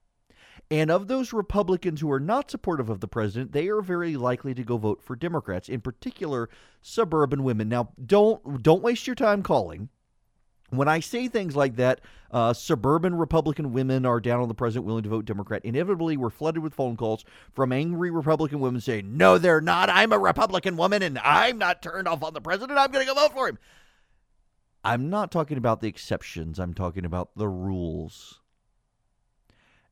[0.70, 4.54] And of those Republicans who are not supportive of the president, they are very likely
[4.54, 6.48] to go vote for Democrats, in particular
[6.80, 7.68] suburban women.
[7.68, 9.88] Now, don't don't waste your time calling
[10.72, 14.86] when I say things like that, uh, suburban Republican women are down on the president,
[14.86, 15.64] willing to vote Democrat.
[15.64, 19.90] Inevitably, we're flooded with phone calls from angry Republican women saying, No, they're not.
[19.90, 22.78] I'm a Republican woman and I'm not turned off on the president.
[22.78, 23.58] I'm going to go vote for him.
[24.84, 28.40] I'm not talking about the exceptions, I'm talking about the rules.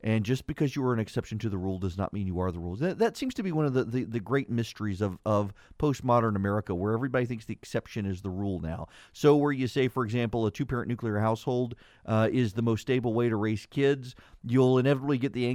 [0.02, 2.50] And just because you are an exception to the rule does not mean you are
[2.50, 2.76] the rule.
[2.76, 6.36] That, that seems to be one of the, the, the, great mysteries of, of postmodern
[6.36, 8.88] America, where everybody thinks the exception is the rule now.
[9.12, 11.74] So, where you say, for example, a two parent nuclear household
[12.06, 15.46] uh, is the most stable way to raise kids, you'll inevitably get the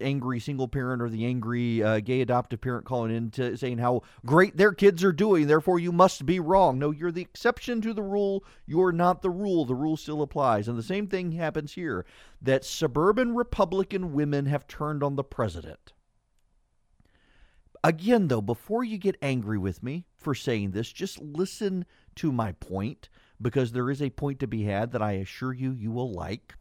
[0.00, 4.02] angry single parent or the angry uh, gay adoptive parent calling in to saying how
[4.24, 6.78] great their kids are doing, therefore you must be wrong.
[6.78, 8.44] No, you're the exception to the rule.
[8.66, 9.64] You're not the rule.
[9.64, 10.68] The rule still applies.
[10.68, 12.04] And the same thing happens here
[12.40, 15.92] that suburban Republican women have turned on the president.
[17.84, 21.84] Again, though, before you get angry with me for saying this, just listen
[22.16, 23.08] to my point
[23.40, 26.54] because there is a point to be had that I assure you you will like.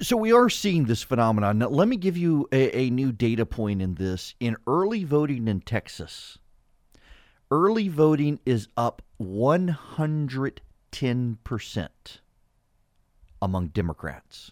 [0.00, 1.58] So we are seeing this phenomenon.
[1.58, 4.34] Now, let me give you a, a new data point in this.
[4.40, 6.38] In early voting in Texas,
[7.50, 11.88] early voting is up 110%
[13.40, 14.50] among Democrats.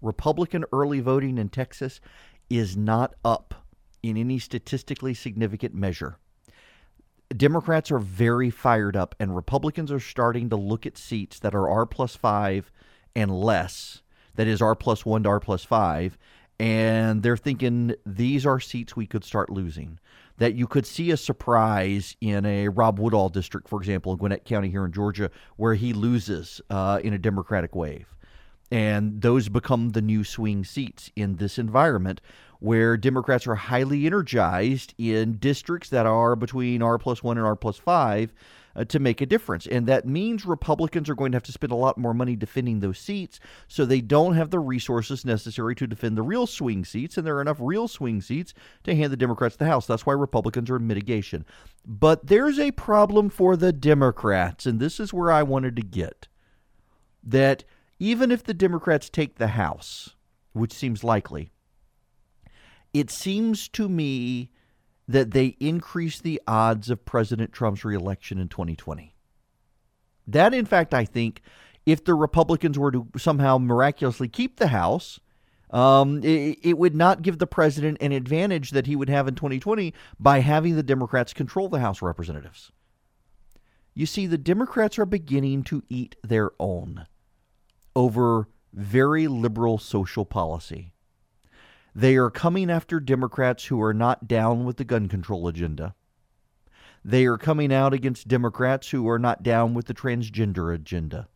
[0.00, 2.00] Republican early voting in Texas
[2.48, 3.54] is not up
[4.02, 6.18] in any statistically significant measure.
[7.36, 11.68] Democrats are very fired up, and Republicans are starting to look at seats that are
[11.68, 12.70] R plus five
[13.14, 14.02] and less,
[14.36, 16.16] that is R plus one to R plus five,
[16.58, 19.98] and they're thinking these are seats we could start losing.
[20.38, 24.44] That you could see a surprise in a Rob Woodall district, for example, in Gwinnett
[24.44, 28.06] County here in Georgia, where he loses uh, in a Democratic wave.
[28.70, 32.20] And those become the new swing seats in this environment
[32.60, 37.56] where Democrats are highly energized in districts that are between R plus one and R
[37.56, 38.32] plus five
[38.74, 39.66] uh, to make a difference.
[39.66, 42.80] And that means Republicans are going to have to spend a lot more money defending
[42.80, 47.16] those seats, so they don't have the resources necessary to defend the real swing seats.
[47.16, 48.54] And there are enough real swing seats
[48.84, 49.86] to hand the Democrats the House.
[49.86, 51.44] That's why Republicans are in mitigation.
[51.86, 56.28] But there's a problem for the Democrats, and this is where I wanted to get
[57.24, 57.64] that
[57.98, 60.14] even if the Democrats take the House,
[60.52, 61.50] which seems likely,
[62.92, 64.50] it seems to me
[65.06, 69.14] that they increase the odds of President Trump's reelection in 2020.
[70.26, 71.40] That, in fact, I think
[71.86, 75.18] if the Republicans were to somehow miraculously keep the House,
[75.70, 79.34] um, it, it, would not give the president an advantage that he would have in
[79.34, 82.72] 2020 by having the Democrats control the House of Representatives.
[83.94, 87.06] You see, the Democrats are beginning to eat their own
[87.98, 90.92] over very liberal social policy.
[91.96, 95.96] They are coming after Democrats who are not down with the gun control agenda.
[97.04, 101.26] They are coming out against Democrats who are not down with the transgender agenda.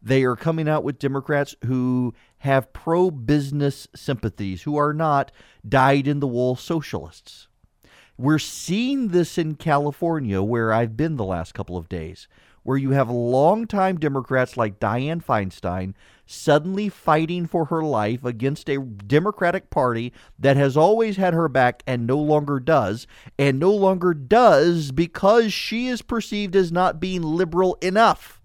[0.00, 5.30] They are coming out with Democrats who have pro business sympathies, who are not
[5.68, 7.46] dyed in the wool socialists.
[8.16, 12.26] We're seeing this in California, where I've been the last couple of days,
[12.68, 15.94] where you have longtime Democrats like Dianne Feinstein
[16.26, 21.82] suddenly fighting for her life against a Democratic Party that has always had her back
[21.86, 23.06] and no longer does,
[23.38, 28.38] and no longer does because she is perceived as not being liberal enough.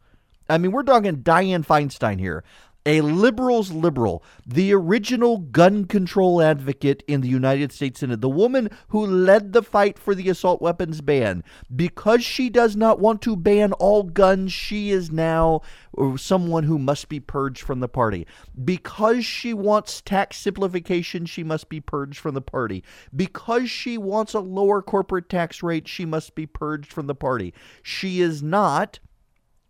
[0.47, 2.45] I mean, we're talking Dianne Feinstein here
[2.85, 8.69] a liberal's liberal, the original gun control advocate in the United States Senate, the woman
[8.89, 11.43] who led the fight for the assault weapons ban.
[11.73, 15.61] Because she does not want to ban all guns, she is now
[15.97, 18.27] uh, someone who must be purged from the party.
[18.63, 22.83] Because she wants tax simplification, she must be purged from the party.
[23.15, 27.53] Because she wants a lower corporate tax rate, she must be purged from the party.
[27.81, 28.99] She is not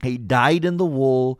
[0.04, 1.40] a dyed in the wool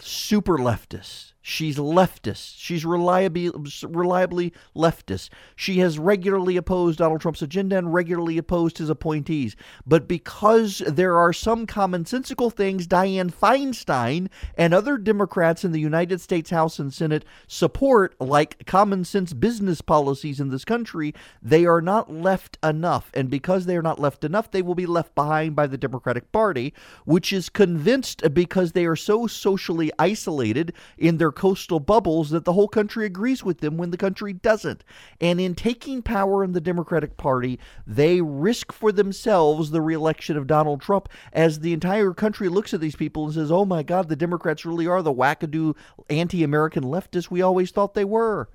[0.00, 2.54] super leftist She's leftist.
[2.56, 3.50] She's reliably,
[3.82, 5.28] reliably leftist.
[5.56, 9.56] She has regularly opposed Donald Trump's agenda and regularly opposed his appointees.
[9.84, 16.20] But because there are some commonsensical things Dianne Feinstein and other Democrats in the United
[16.20, 21.82] States House and Senate support, like common sense business policies in this country, they are
[21.82, 23.10] not left enough.
[23.14, 26.30] And because they are not left enough, they will be left behind by the Democratic
[26.30, 26.72] Party,
[27.04, 32.52] which is convinced because they are so socially isolated in their coastal bubbles that the
[32.52, 34.84] whole country agrees with them when the country doesn't.
[35.20, 40.46] And in taking power in the Democratic Party, they risk for themselves the reelection of
[40.46, 44.08] Donald Trump as the entire country looks at these people and says, oh my God,
[44.08, 45.74] the Democrats really are the wackadoo
[46.10, 48.48] anti American leftists we always thought they were.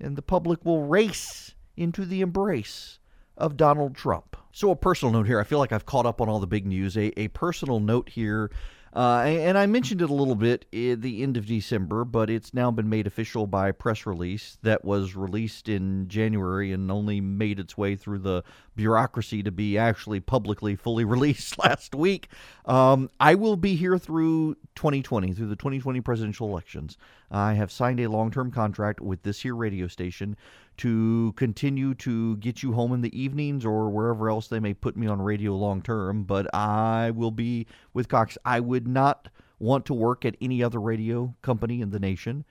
[0.00, 2.98] And the public will race into the embrace
[3.36, 4.36] of Donald Trump.
[4.52, 5.40] So, a personal note here.
[5.40, 6.96] I feel like I've caught up on all the big news.
[6.96, 8.50] A, a personal note here
[8.94, 12.52] uh, and I mentioned it a little bit at the end of December, but it's
[12.52, 17.20] now been made official by a press release that was released in January and only
[17.20, 18.44] made its way through the
[18.76, 22.28] bureaucracy to be actually publicly fully released last week.
[22.66, 26.98] Um, I will be here through 2020, through the 2020 presidential elections.
[27.30, 30.36] I have signed a long term contract with this here radio station
[30.78, 34.96] to continue to get you home in the evenings or wherever else they may put
[34.96, 36.24] me on radio long term.
[36.24, 38.38] But I will be with Cox.
[38.44, 42.44] I would not want to work at any other radio company in the nation.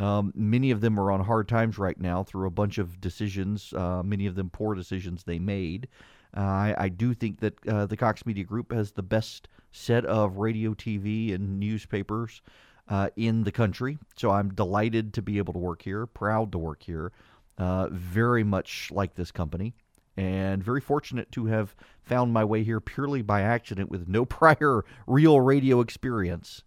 [0.00, 3.72] Um, many of them are on hard times right now through a bunch of decisions,
[3.72, 5.88] uh, many of them poor decisions they made.
[6.36, 10.04] Uh, I, I, do think that uh, the Cox Media Group has the best set
[10.04, 12.42] of radio, TV, and newspapers
[12.88, 13.98] uh, in the country.
[14.16, 17.12] So I'm delighted to be able to work here, proud to work here
[17.58, 19.74] uh, very much like this company,
[20.16, 24.84] and very fortunate to have found my way here purely by accident with no prior
[25.06, 26.62] real radio experience.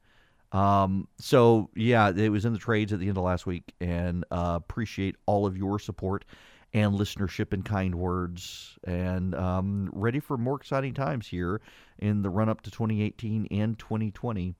[0.51, 4.25] Um, so yeah, it was in the trades at the end of last week, and
[4.31, 6.25] uh, appreciate all of your support
[6.73, 11.61] and listenership and kind words, and um, ready for more exciting times here
[11.99, 14.55] in the run up to 2018 and 2020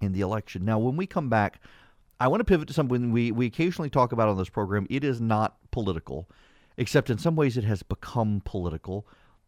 [0.00, 0.64] in the election.
[0.64, 1.60] Now, when we come back,
[2.18, 4.86] I want to pivot to something we, we occasionally talk about on this program.
[4.88, 6.28] It is not political,
[6.76, 9.06] except in some ways it has become political.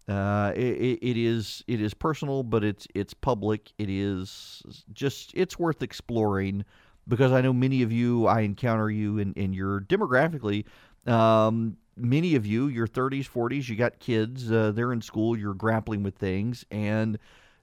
[0.09, 3.73] Uh, it, it is it is personal, but it's it's public.
[3.79, 4.63] It is
[4.93, 6.65] just it's worth exploring
[7.07, 8.27] because I know many of you.
[8.27, 10.65] I encounter you, and, and you're demographically.
[11.07, 14.51] Um, many of you, your 30s, 40s, you got kids.
[14.51, 15.37] Uh, they're in school.
[15.37, 17.19] You're grappling with things, and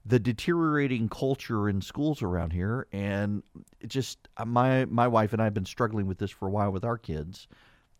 [0.08, 3.42] the deteriorating culture in schools around here, and
[3.86, 6.70] just uh, my my wife and I have been struggling with this for a while
[6.70, 7.48] with our kids,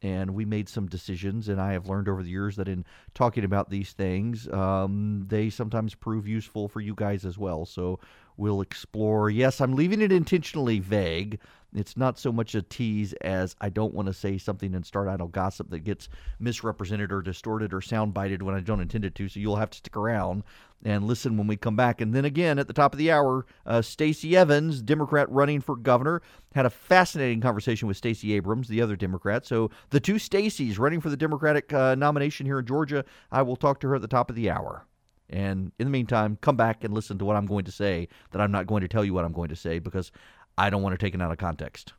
[0.03, 1.49] and we made some decisions.
[1.49, 2.85] And I have learned over the years that in
[3.15, 7.67] talking about these things, um, they sometimes prove useful for you guys as well.
[7.67, 7.99] So
[8.37, 9.29] we'll explore.
[9.29, 11.41] Yes, I'm leaving it intentionally vague.
[11.77, 15.09] It's not so much a tease as I don't want to say something and start
[15.09, 16.09] idle gossip that gets
[16.41, 19.29] misrepresented or distorted or soundbited when I don't intend it to.
[19.29, 20.43] So you'll have to stick around
[20.85, 22.01] and listen when we come back.
[22.01, 25.77] And then again at the top of the hour, uh, Stacey Evans, Democrat running for
[25.77, 26.23] governor,
[26.55, 29.45] had a fascinating conversation with Stacey Abrams, the other Democrat.
[29.45, 33.05] So the two Stacey's running for the Democratic uh, nomination here in Georgia.
[33.31, 34.87] I will talk to her at the top of the hour.
[35.29, 38.41] And in the meantime, come back and listen to what I'm going to say that
[38.41, 40.13] I'm not going to tell you what I'm going to say because
[40.59, 41.93] I don't want to take it out of context.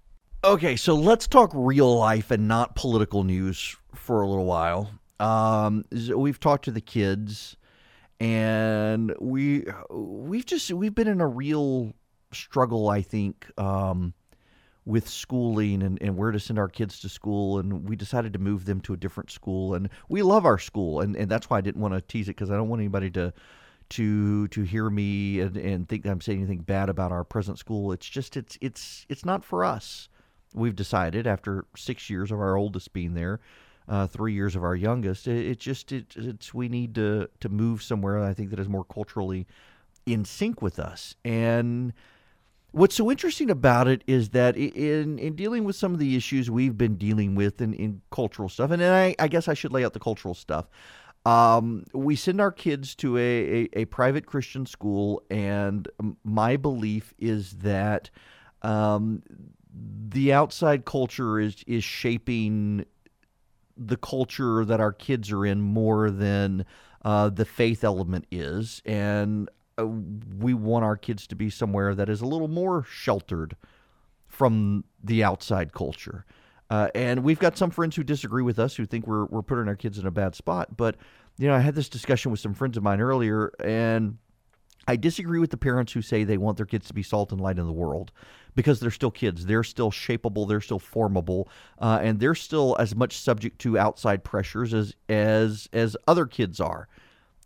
[0.43, 4.91] Okay, so let's talk real life and not political news for a little while.
[5.19, 5.83] Um,
[6.15, 7.57] we've talked to the kids
[8.19, 11.93] and we we've just we've been in a real
[12.31, 14.13] struggle i think um,
[14.85, 18.39] with schooling and, and where to send our kids to school and we decided to
[18.39, 21.57] move them to a different school and we love our school and, and that's why
[21.57, 23.31] i didn't want to tease it because i don't want anybody to
[23.89, 27.91] to to hear me and, and think i'm saying anything bad about our present school
[27.91, 30.09] it's just it's it's it's not for us
[30.53, 33.39] we've decided after six years of our oldest being there
[33.87, 35.27] uh, three years of our youngest.
[35.27, 38.23] It, it just it, it's we need to to move somewhere.
[38.23, 39.47] I think that is more culturally
[40.05, 41.15] in sync with us.
[41.23, 41.93] And
[42.71, 46.51] what's so interesting about it is that in in dealing with some of the issues
[46.51, 49.85] we've been dealing with in, in cultural stuff, and I, I guess I should lay
[49.85, 50.67] out the cultural stuff.
[51.27, 55.85] Um, we send our kids to a, a, a, private Christian school, and
[56.23, 58.09] my belief is that
[58.61, 59.23] um,
[60.07, 62.85] the outside culture is is shaping
[63.75, 66.65] the culture that our kids are in more than
[67.03, 68.81] uh, the faith element is.
[68.85, 73.57] And uh, we want our kids to be somewhere that is a little more sheltered
[74.27, 76.25] from the outside culture.
[76.69, 79.67] Uh, and we've got some friends who disagree with us who think we're, we're putting
[79.67, 80.75] our kids in a bad spot.
[80.75, 80.95] But,
[81.37, 84.17] you know, I had this discussion with some friends of mine earlier, and
[84.87, 87.41] I disagree with the parents who say they want their kids to be salt and
[87.41, 88.11] light in the world
[88.55, 89.45] because they're still kids.
[89.45, 90.47] They're still shapeable.
[90.47, 91.49] They're still formable,
[91.79, 96.59] uh, and they're still as much subject to outside pressures as as as other kids
[96.59, 96.87] are.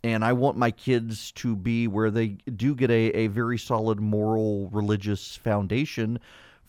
[0.04, 4.00] And I want my kids to be where they do get a, a very solid
[4.00, 6.20] moral, religious foundation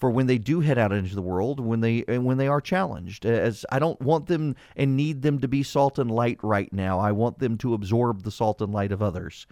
[0.03, 3.25] for when they do head out into the world when they when they are challenged
[3.25, 6.99] as I don't want them and need them to be salt and light right now
[6.99, 9.47] I want them to absorb the salt and light of others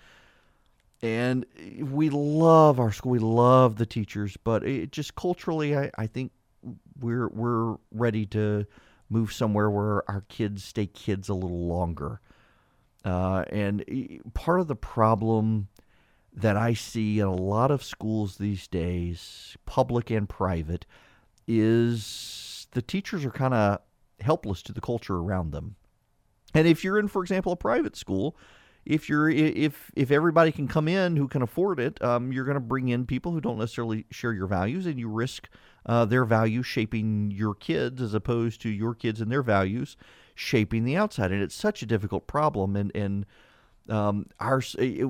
[1.03, 1.47] and
[1.81, 3.13] we love our school.
[3.13, 6.33] We love the teachers, but it just culturally, I, I think
[6.99, 8.67] we're we're ready to
[9.09, 12.21] move somewhere where our kids stay kids a little longer.
[13.05, 13.85] Uh, and
[14.35, 15.69] part of the problem
[16.33, 20.87] that I see in a lot of schools these days, public and private,
[21.47, 23.81] is the teachers are kind of
[24.21, 25.77] helpless to the culture around them.
[26.55, 28.37] And if you're in, for example, a private school,
[28.85, 32.55] if you're if if everybody can come in who can afford it, um, you're going
[32.55, 35.49] to bring in people who don't necessarily share your values, and you risk
[35.87, 39.97] uh, their values shaping your kids as opposed to your kids and their values
[40.35, 41.31] shaping the outside.
[41.31, 42.75] And it's such a difficult problem.
[42.75, 43.27] And and
[43.89, 45.09] um, our it,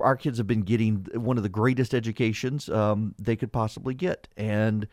[0.00, 4.28] our kids have been getting one of the greatest educations um, they could possibly get,
[4.36, 4.86] and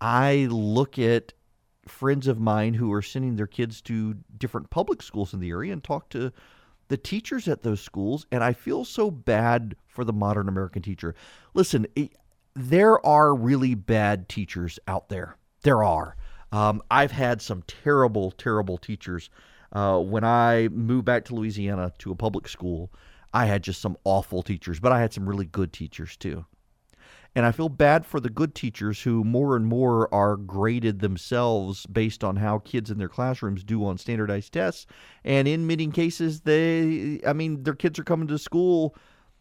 [0.00, 1.32] I look at
[1.86, 5.72] friends of mine who are sending their kids to different public schools in the area
[5.72, 6.32] and talk to
[6.88, 11.14] the teachers at those schools, and I feel so bad for the modern American teacher.
[11.54, 11.86] Listen,
[12.54, 15.36] there are really bad teachers out there.
[15.62, 16.16] There are.
[16.52, 19.30] Um, I've had some terrible, terrible teachers.
[19.74, 22.92] Uh, when I moved back to Louisiana to a public school,
[23.32, 26.44] I had just some awful teachers, but I had some really good teachers too.
[27.36, 31.84] And I feel bad for the good teachers who more and more are graded themselves
[31.86, 34.86] based on how kids in their classrooms do on standardized tests.
[35.24, 38.94] And in many cases, they, I mean, their kids are coming to school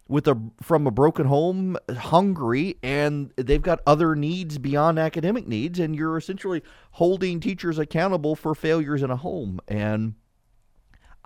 [0.08, 5.80] with a from a broken home, hungry, and they've got other needs beyond academic needs,
[5.80, 6.62] and you're essentially
[6.92, 9.60] holding teachers accountable for failures in a home.
[9.68, 10.16] And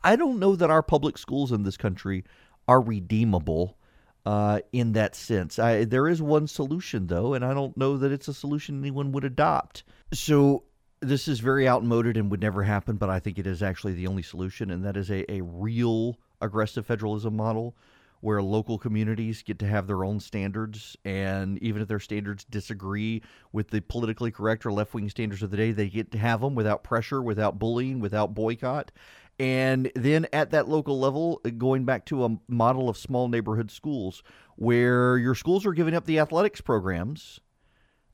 [0.08, 2.24] I don't know that our public schools in this country
[2.66, 3.78] are redeemable
[4.26, 5.60] uh, in that sense.
[5.60, 9.12] I, there is one solution, though, and I don't know that it's a solution anyone
[9.12, 9.84] would adopt.
[10.14, 10.64] So
[11.01, 14.08] this is very outmoded and would never happen, but I think it is actually the
[14.08, 17.76] only solution, and that is a, a real aggressive federalism model
[18.22, 23.22] where local communities get to have their own standards, and even if their standards disagree
[23.51, 26.41] with the politically correct or left wing standards of the day, they get to have
[26.41, 28.91] them without pressure, without bullying, without boycott.
[29.39, 34.23] And then at that local level, going back to a model of small neighborhood schools
[34.55, 37.39] where your schools are giving up the athletics programs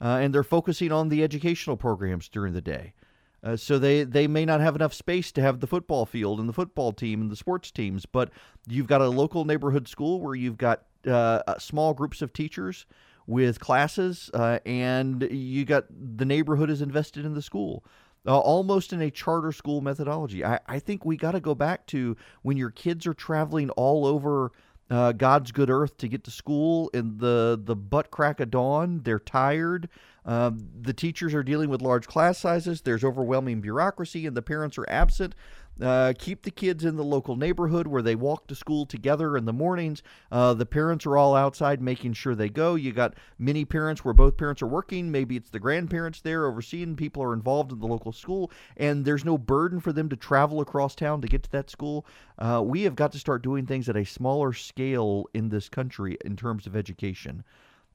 [0.02, 2.94] uh, and they're focusing on the educational programs during the day.
[3.42, 6.48] Uh, so they, they may not have enough space to have the football field and
[6.48, 8.30] the football team and the sports teams, but
[8.68, 12.86] you've got a local neighborhood school where you've got uh, small groups of teachers
[13.28, 17.84] with classes, uh, and you got the neighborhood is invested in the school
[18.26, 20.44] uh, almost in a charter school methodology.
[20.46, 24.06] I, I think we got to go back to when your kids are traveling all
[24.06, 24.52] over
[24.90, 29.02] uh, God's good earth to get to school in the the butt crack of dawn.
[29.04, 29.90] They're tired.
[30.26, 32.82] Um, the teachers are dealing with large class sizes.
[32.82, 35.36] There's overwhelming bureaucracy, and the parents are absent.
[35.82, 39.46] Uh, keep the kids in the local neighborhood where they walk to school together in
[39.46, 40.04] the mornings.
[40.32, 42.76] Uh, the parents are all outside making sure they go.
[42.76, 45.12] You got many parents where both parents are working.
[45.12, 46.96] Maybe it's the grandparents there overseeing.
[46.96, 50.62] People are involved in the local school, and there's no burden for them to travel
[50.62, 52.06] across town to get to that school.
[52.38, 56.18] Uh, we have got to start doing things at a smaller scale in this country
[56.24, 57.44] in terms of education.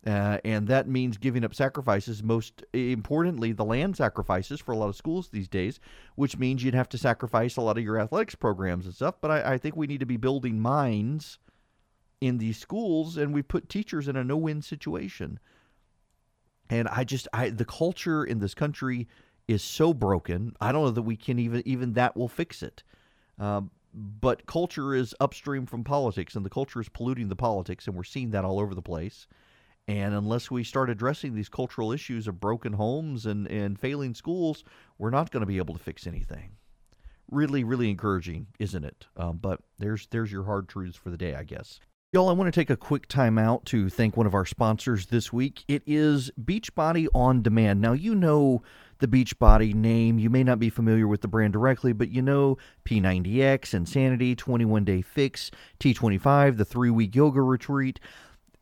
[0.07, 4.89] Uh, and that means giving up sacrifices, most importantly, the land sacrifices for a lot
[4.89, 5.81] of schools these days,
[6.15, 9.17] which means you'd have to sacrifice a lot of your athletics programs and stuff.
[9.21, 11.39] But I, I think we need to be building minds
[12.21, 15.41] in these schools, and we put teachers in a no win situation.
[16.71, 19.09] And I just, I the culture in this country
[19.49, 20.55] is so broken.
[20.61, 22.83] I don't know that we can even, even that will fix it.
[23.39, 27.97] Um, but culture is upstream from politics, and the culture is polluting the politics, and
[27.97, 29.27] we're seeing that all over the place.
[29.89, 34.63] And unless we start addressing these cultural issues of broken homes and, and failing schools,
[34.99, 36.53] we're not going to be able to fix anything.
[37.31, 39.07] Really, really encouraging, isn't it?
[39.17, 41.81] Um, but there's there's your hard truths for the day, I guess.
[42.13, 45.07] Y'all, I want to take a quick time out to thank one of our sponsors
[45.07, 45.63] this week.
[45.69, 47.83] It is Beachbody On Demand.
[47.83, 48.63] Now, you know
[48.99, 50.19] the Beachbody name.
[50.19, 54.85] You may not be familiar with the brand directly, but you know P90X, Insanity, 21
[54.85, 58.01] Day Fix, T25, the three week yoga retreat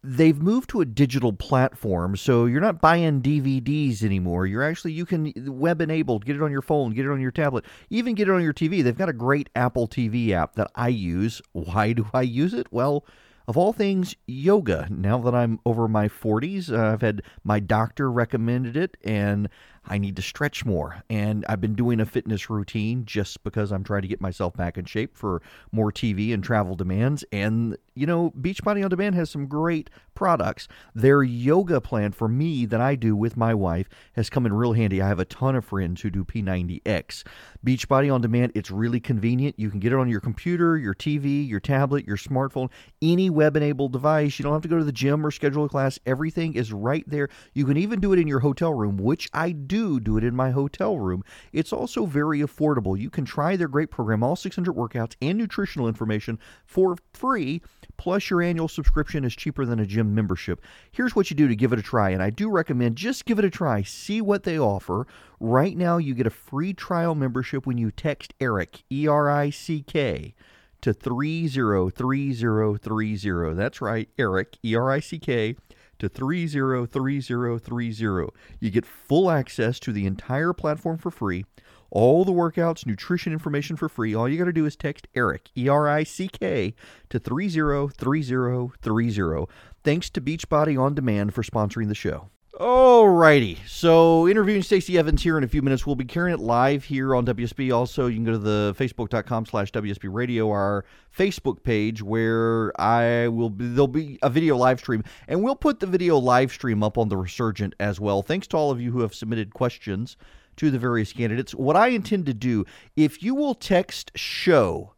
[0.06, 4.46] they've moved to a digital platform so you're not buying dvds anymore.
[4.46, 7.32] You're actually you can web enabled get it on your phone get it on your
[7.32, 10.70] tablet even get it on your tv they've got a great apple tv app that
[10.74, 11.42] i use.
[11.52, 12.68] Why do i use it?
[12.70, 13.04] Well
[13.48, 14.86] of all things yoga.
[14.90, 19.48] Now that i'm over my 40s uh, i've had my doctor recommended it and
[19.88, 21.04] I need to stretch more.
[21.08, 24.76] And I've been doing a fitness routine just because I'm trying to get myself back
[24.76, 27.24] in shape for more TV and travel demands.
[27.30, 30.68] And, you know, Beachbody On Demand has some great products.
[30.94, 34.74] Their yoga plan for me that I do with my wife has come in real
[34.74, 35.00] handy.
[35.00, 37.24] I have a ton of friends who do P90X.
[37.64, 39.58] Beachbody On Demand, it's really convenient.
[39.58, 42.70] You can get it on your computer, your TV, your tablet, your smartphone,
[43.00, 44.38] any web enabled device.
[44.38, 45.98] You don't have to go to the gym or schedule a class.
[46.04, 47.28] Everything is right there.
[47.54, 50.36] You can even do it in your hotel room, which I do do it in
[50.36, 51.24] my hotel room.
[51.52, 52.98] It's also very affordable.
[52.98, 57.62] You can try their great program, all 600 workouts and nutritional information for free.
[57.96, 60.60] Plus, your annual subscription is cheaper than a gym membership.
[60.90, 63.38] Here's what you do to give it a try, and I do recommend just give
[63.38, 63.82] it a try.
[63.82, 65.06] See what they offer.
[65.40, 69.50] Right now, you get a free trial membership when you text ERICK, E R I
[69.50, 70.34] C K,
[70.80, 73.54] to 303030.
[73.54, 75.56] That's right, Erick, E R I C K
[75.98, 78.32] to 303030.
[78.60, 81.44] You get full access to the entire platform for free.
[81.90, 84.14] All the workouts, nutrition information for free.
[84.14, 86.74] All you got to do is text ERICK, E R I C K,
[87.10, 89.52] to 303030.
[89.84, 92.30] Thanks to Beachbody On Demand for sponsoring the show.
[92.58, 95.84] Alrighty, so interviewing Stacey Evans here in a few minutes.
[95.84, 97.70] We'll be carrying it live here on WSB.
[97.70, 103.28] Also, you can go to the facebook.com slash WSB Radio, our Facebook page, where I
[103.28, 106.82] will be, there'll be a video live stream, and we'll put the video live stream
[106.82, 108.22] up on the Resurgent as well.
[108.22, 110.16] Thanks to all of you who have submitted questions
[110.56, 111.54] to the various candidates.
[111.54, 112.64] What I intend to do,
[112.96, 114.94] if you will text show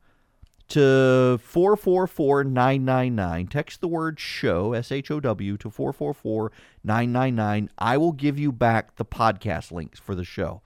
[0.69, 3.49] to 444999.
[3.49, 7.71] Text the word show, S H O W, to 444999.
[7.79, 10.63] I will give you back the podcast links for the show.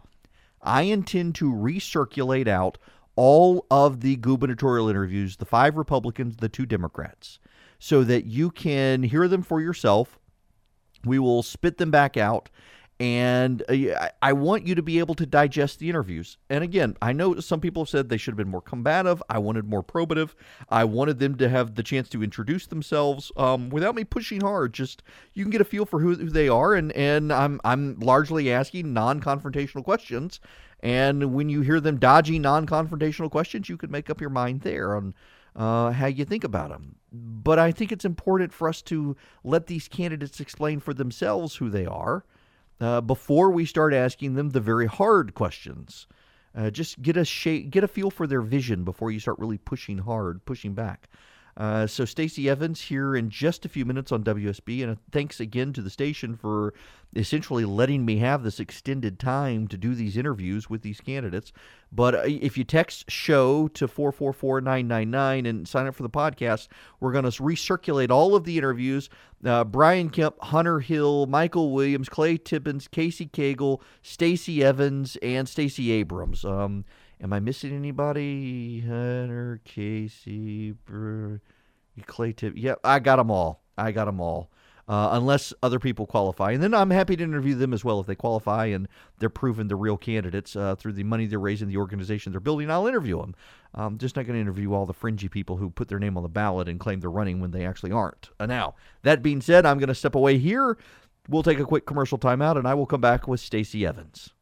[0.61, 2.79] I intend to recirculate out
[3.15, 7.39] all of the gubernatorial interviews, the five Republicans, the two Democrats,
[7.79, 10.19] so that you can hear them for yourself.
[11.05, 12.49] We will spit them back out
[13.03, 16.39] and uh, I want you to be able to digest the interviews.
[16.49, 19.21] And again, I know some people have said they should have been more combative.
[19.29, 20.35] I wanted more probative.
[20.69, 24.73] I wanted them to have the chance to introduce themselves um, without me pushing hard.
[24.73, 25.03] Just
[25.35, 28.53] you can get a feel for who, who they are, and and I'm I'm largely
[28.53, 30.39] asking non-confrontational questions.
[30.79, 34.95] And when you hear them dodging non-confrontational questions, you can make up your mind there
[34.95, 35.13] on
[35.57, 36.95] uh, how you think about them.
[37.13, 41.69] But I think it's important for us to let these candidates explain for themselves who
[41.69, 42.25] they are
[42.83, 46.07] uh, before we start asking them the very hard questions.
[46.55, 49.59] Uh, just get a shape, get a feel for their vision before you start really
[49.59, 51.09] pushing hard, pushing back.
[51.57, 55.73] Uh, so Stacey Evans here in just a few minutes on WSB, and thanks again
[55.75, 56.73] to the station for
[57.15, 61.53] essentially letting me have this extended time to do these interviews with these candidates.
[61.91, 66.69] But uh, if you text show to 444999 and sign up for the podcast,
[67.01, 69.11] we're going to recirculate all of the interviews.
[69.45, 75.91] Uh, Brian Kemp, Hunter Hill, Michael Williams, Clay Tippins, Casey Cagle, Stacey Evans, and Stacey
[75.91, 76.47] Abrams.
[76.47, 76.87] Um,
[77.23, 78.81] Am I missing anybody?
[78.81, 81.41] Hunter, Casey, Brewer,
[82.07, 82.55] Clay Tip.
[82.57, 83.63] Yeah, I got them all.
[83.79, 84.51] I got them all.
[84.89, 86.51] Uh, unless other people qualify.
[86.51, 88.89] And then I'm happy to interview them as well if they qualify and
[89.21, 92.69] they're proven the real candidates uh, through the money they're raising, the organization they're building.
[92.69, 93.37] I'll interview them.
[93.73, 96.25] I'm just not going to interview all the fringy people who put their name on
[96.25, 98.31] the ballot and claim they're running when they actually aren't.
[98.41, 100.77] Uh, now, that being said, I'm going to step away here.
[101.29, 104.35] We'll take a quick commercial timeout and I will come back with Stacey Evans.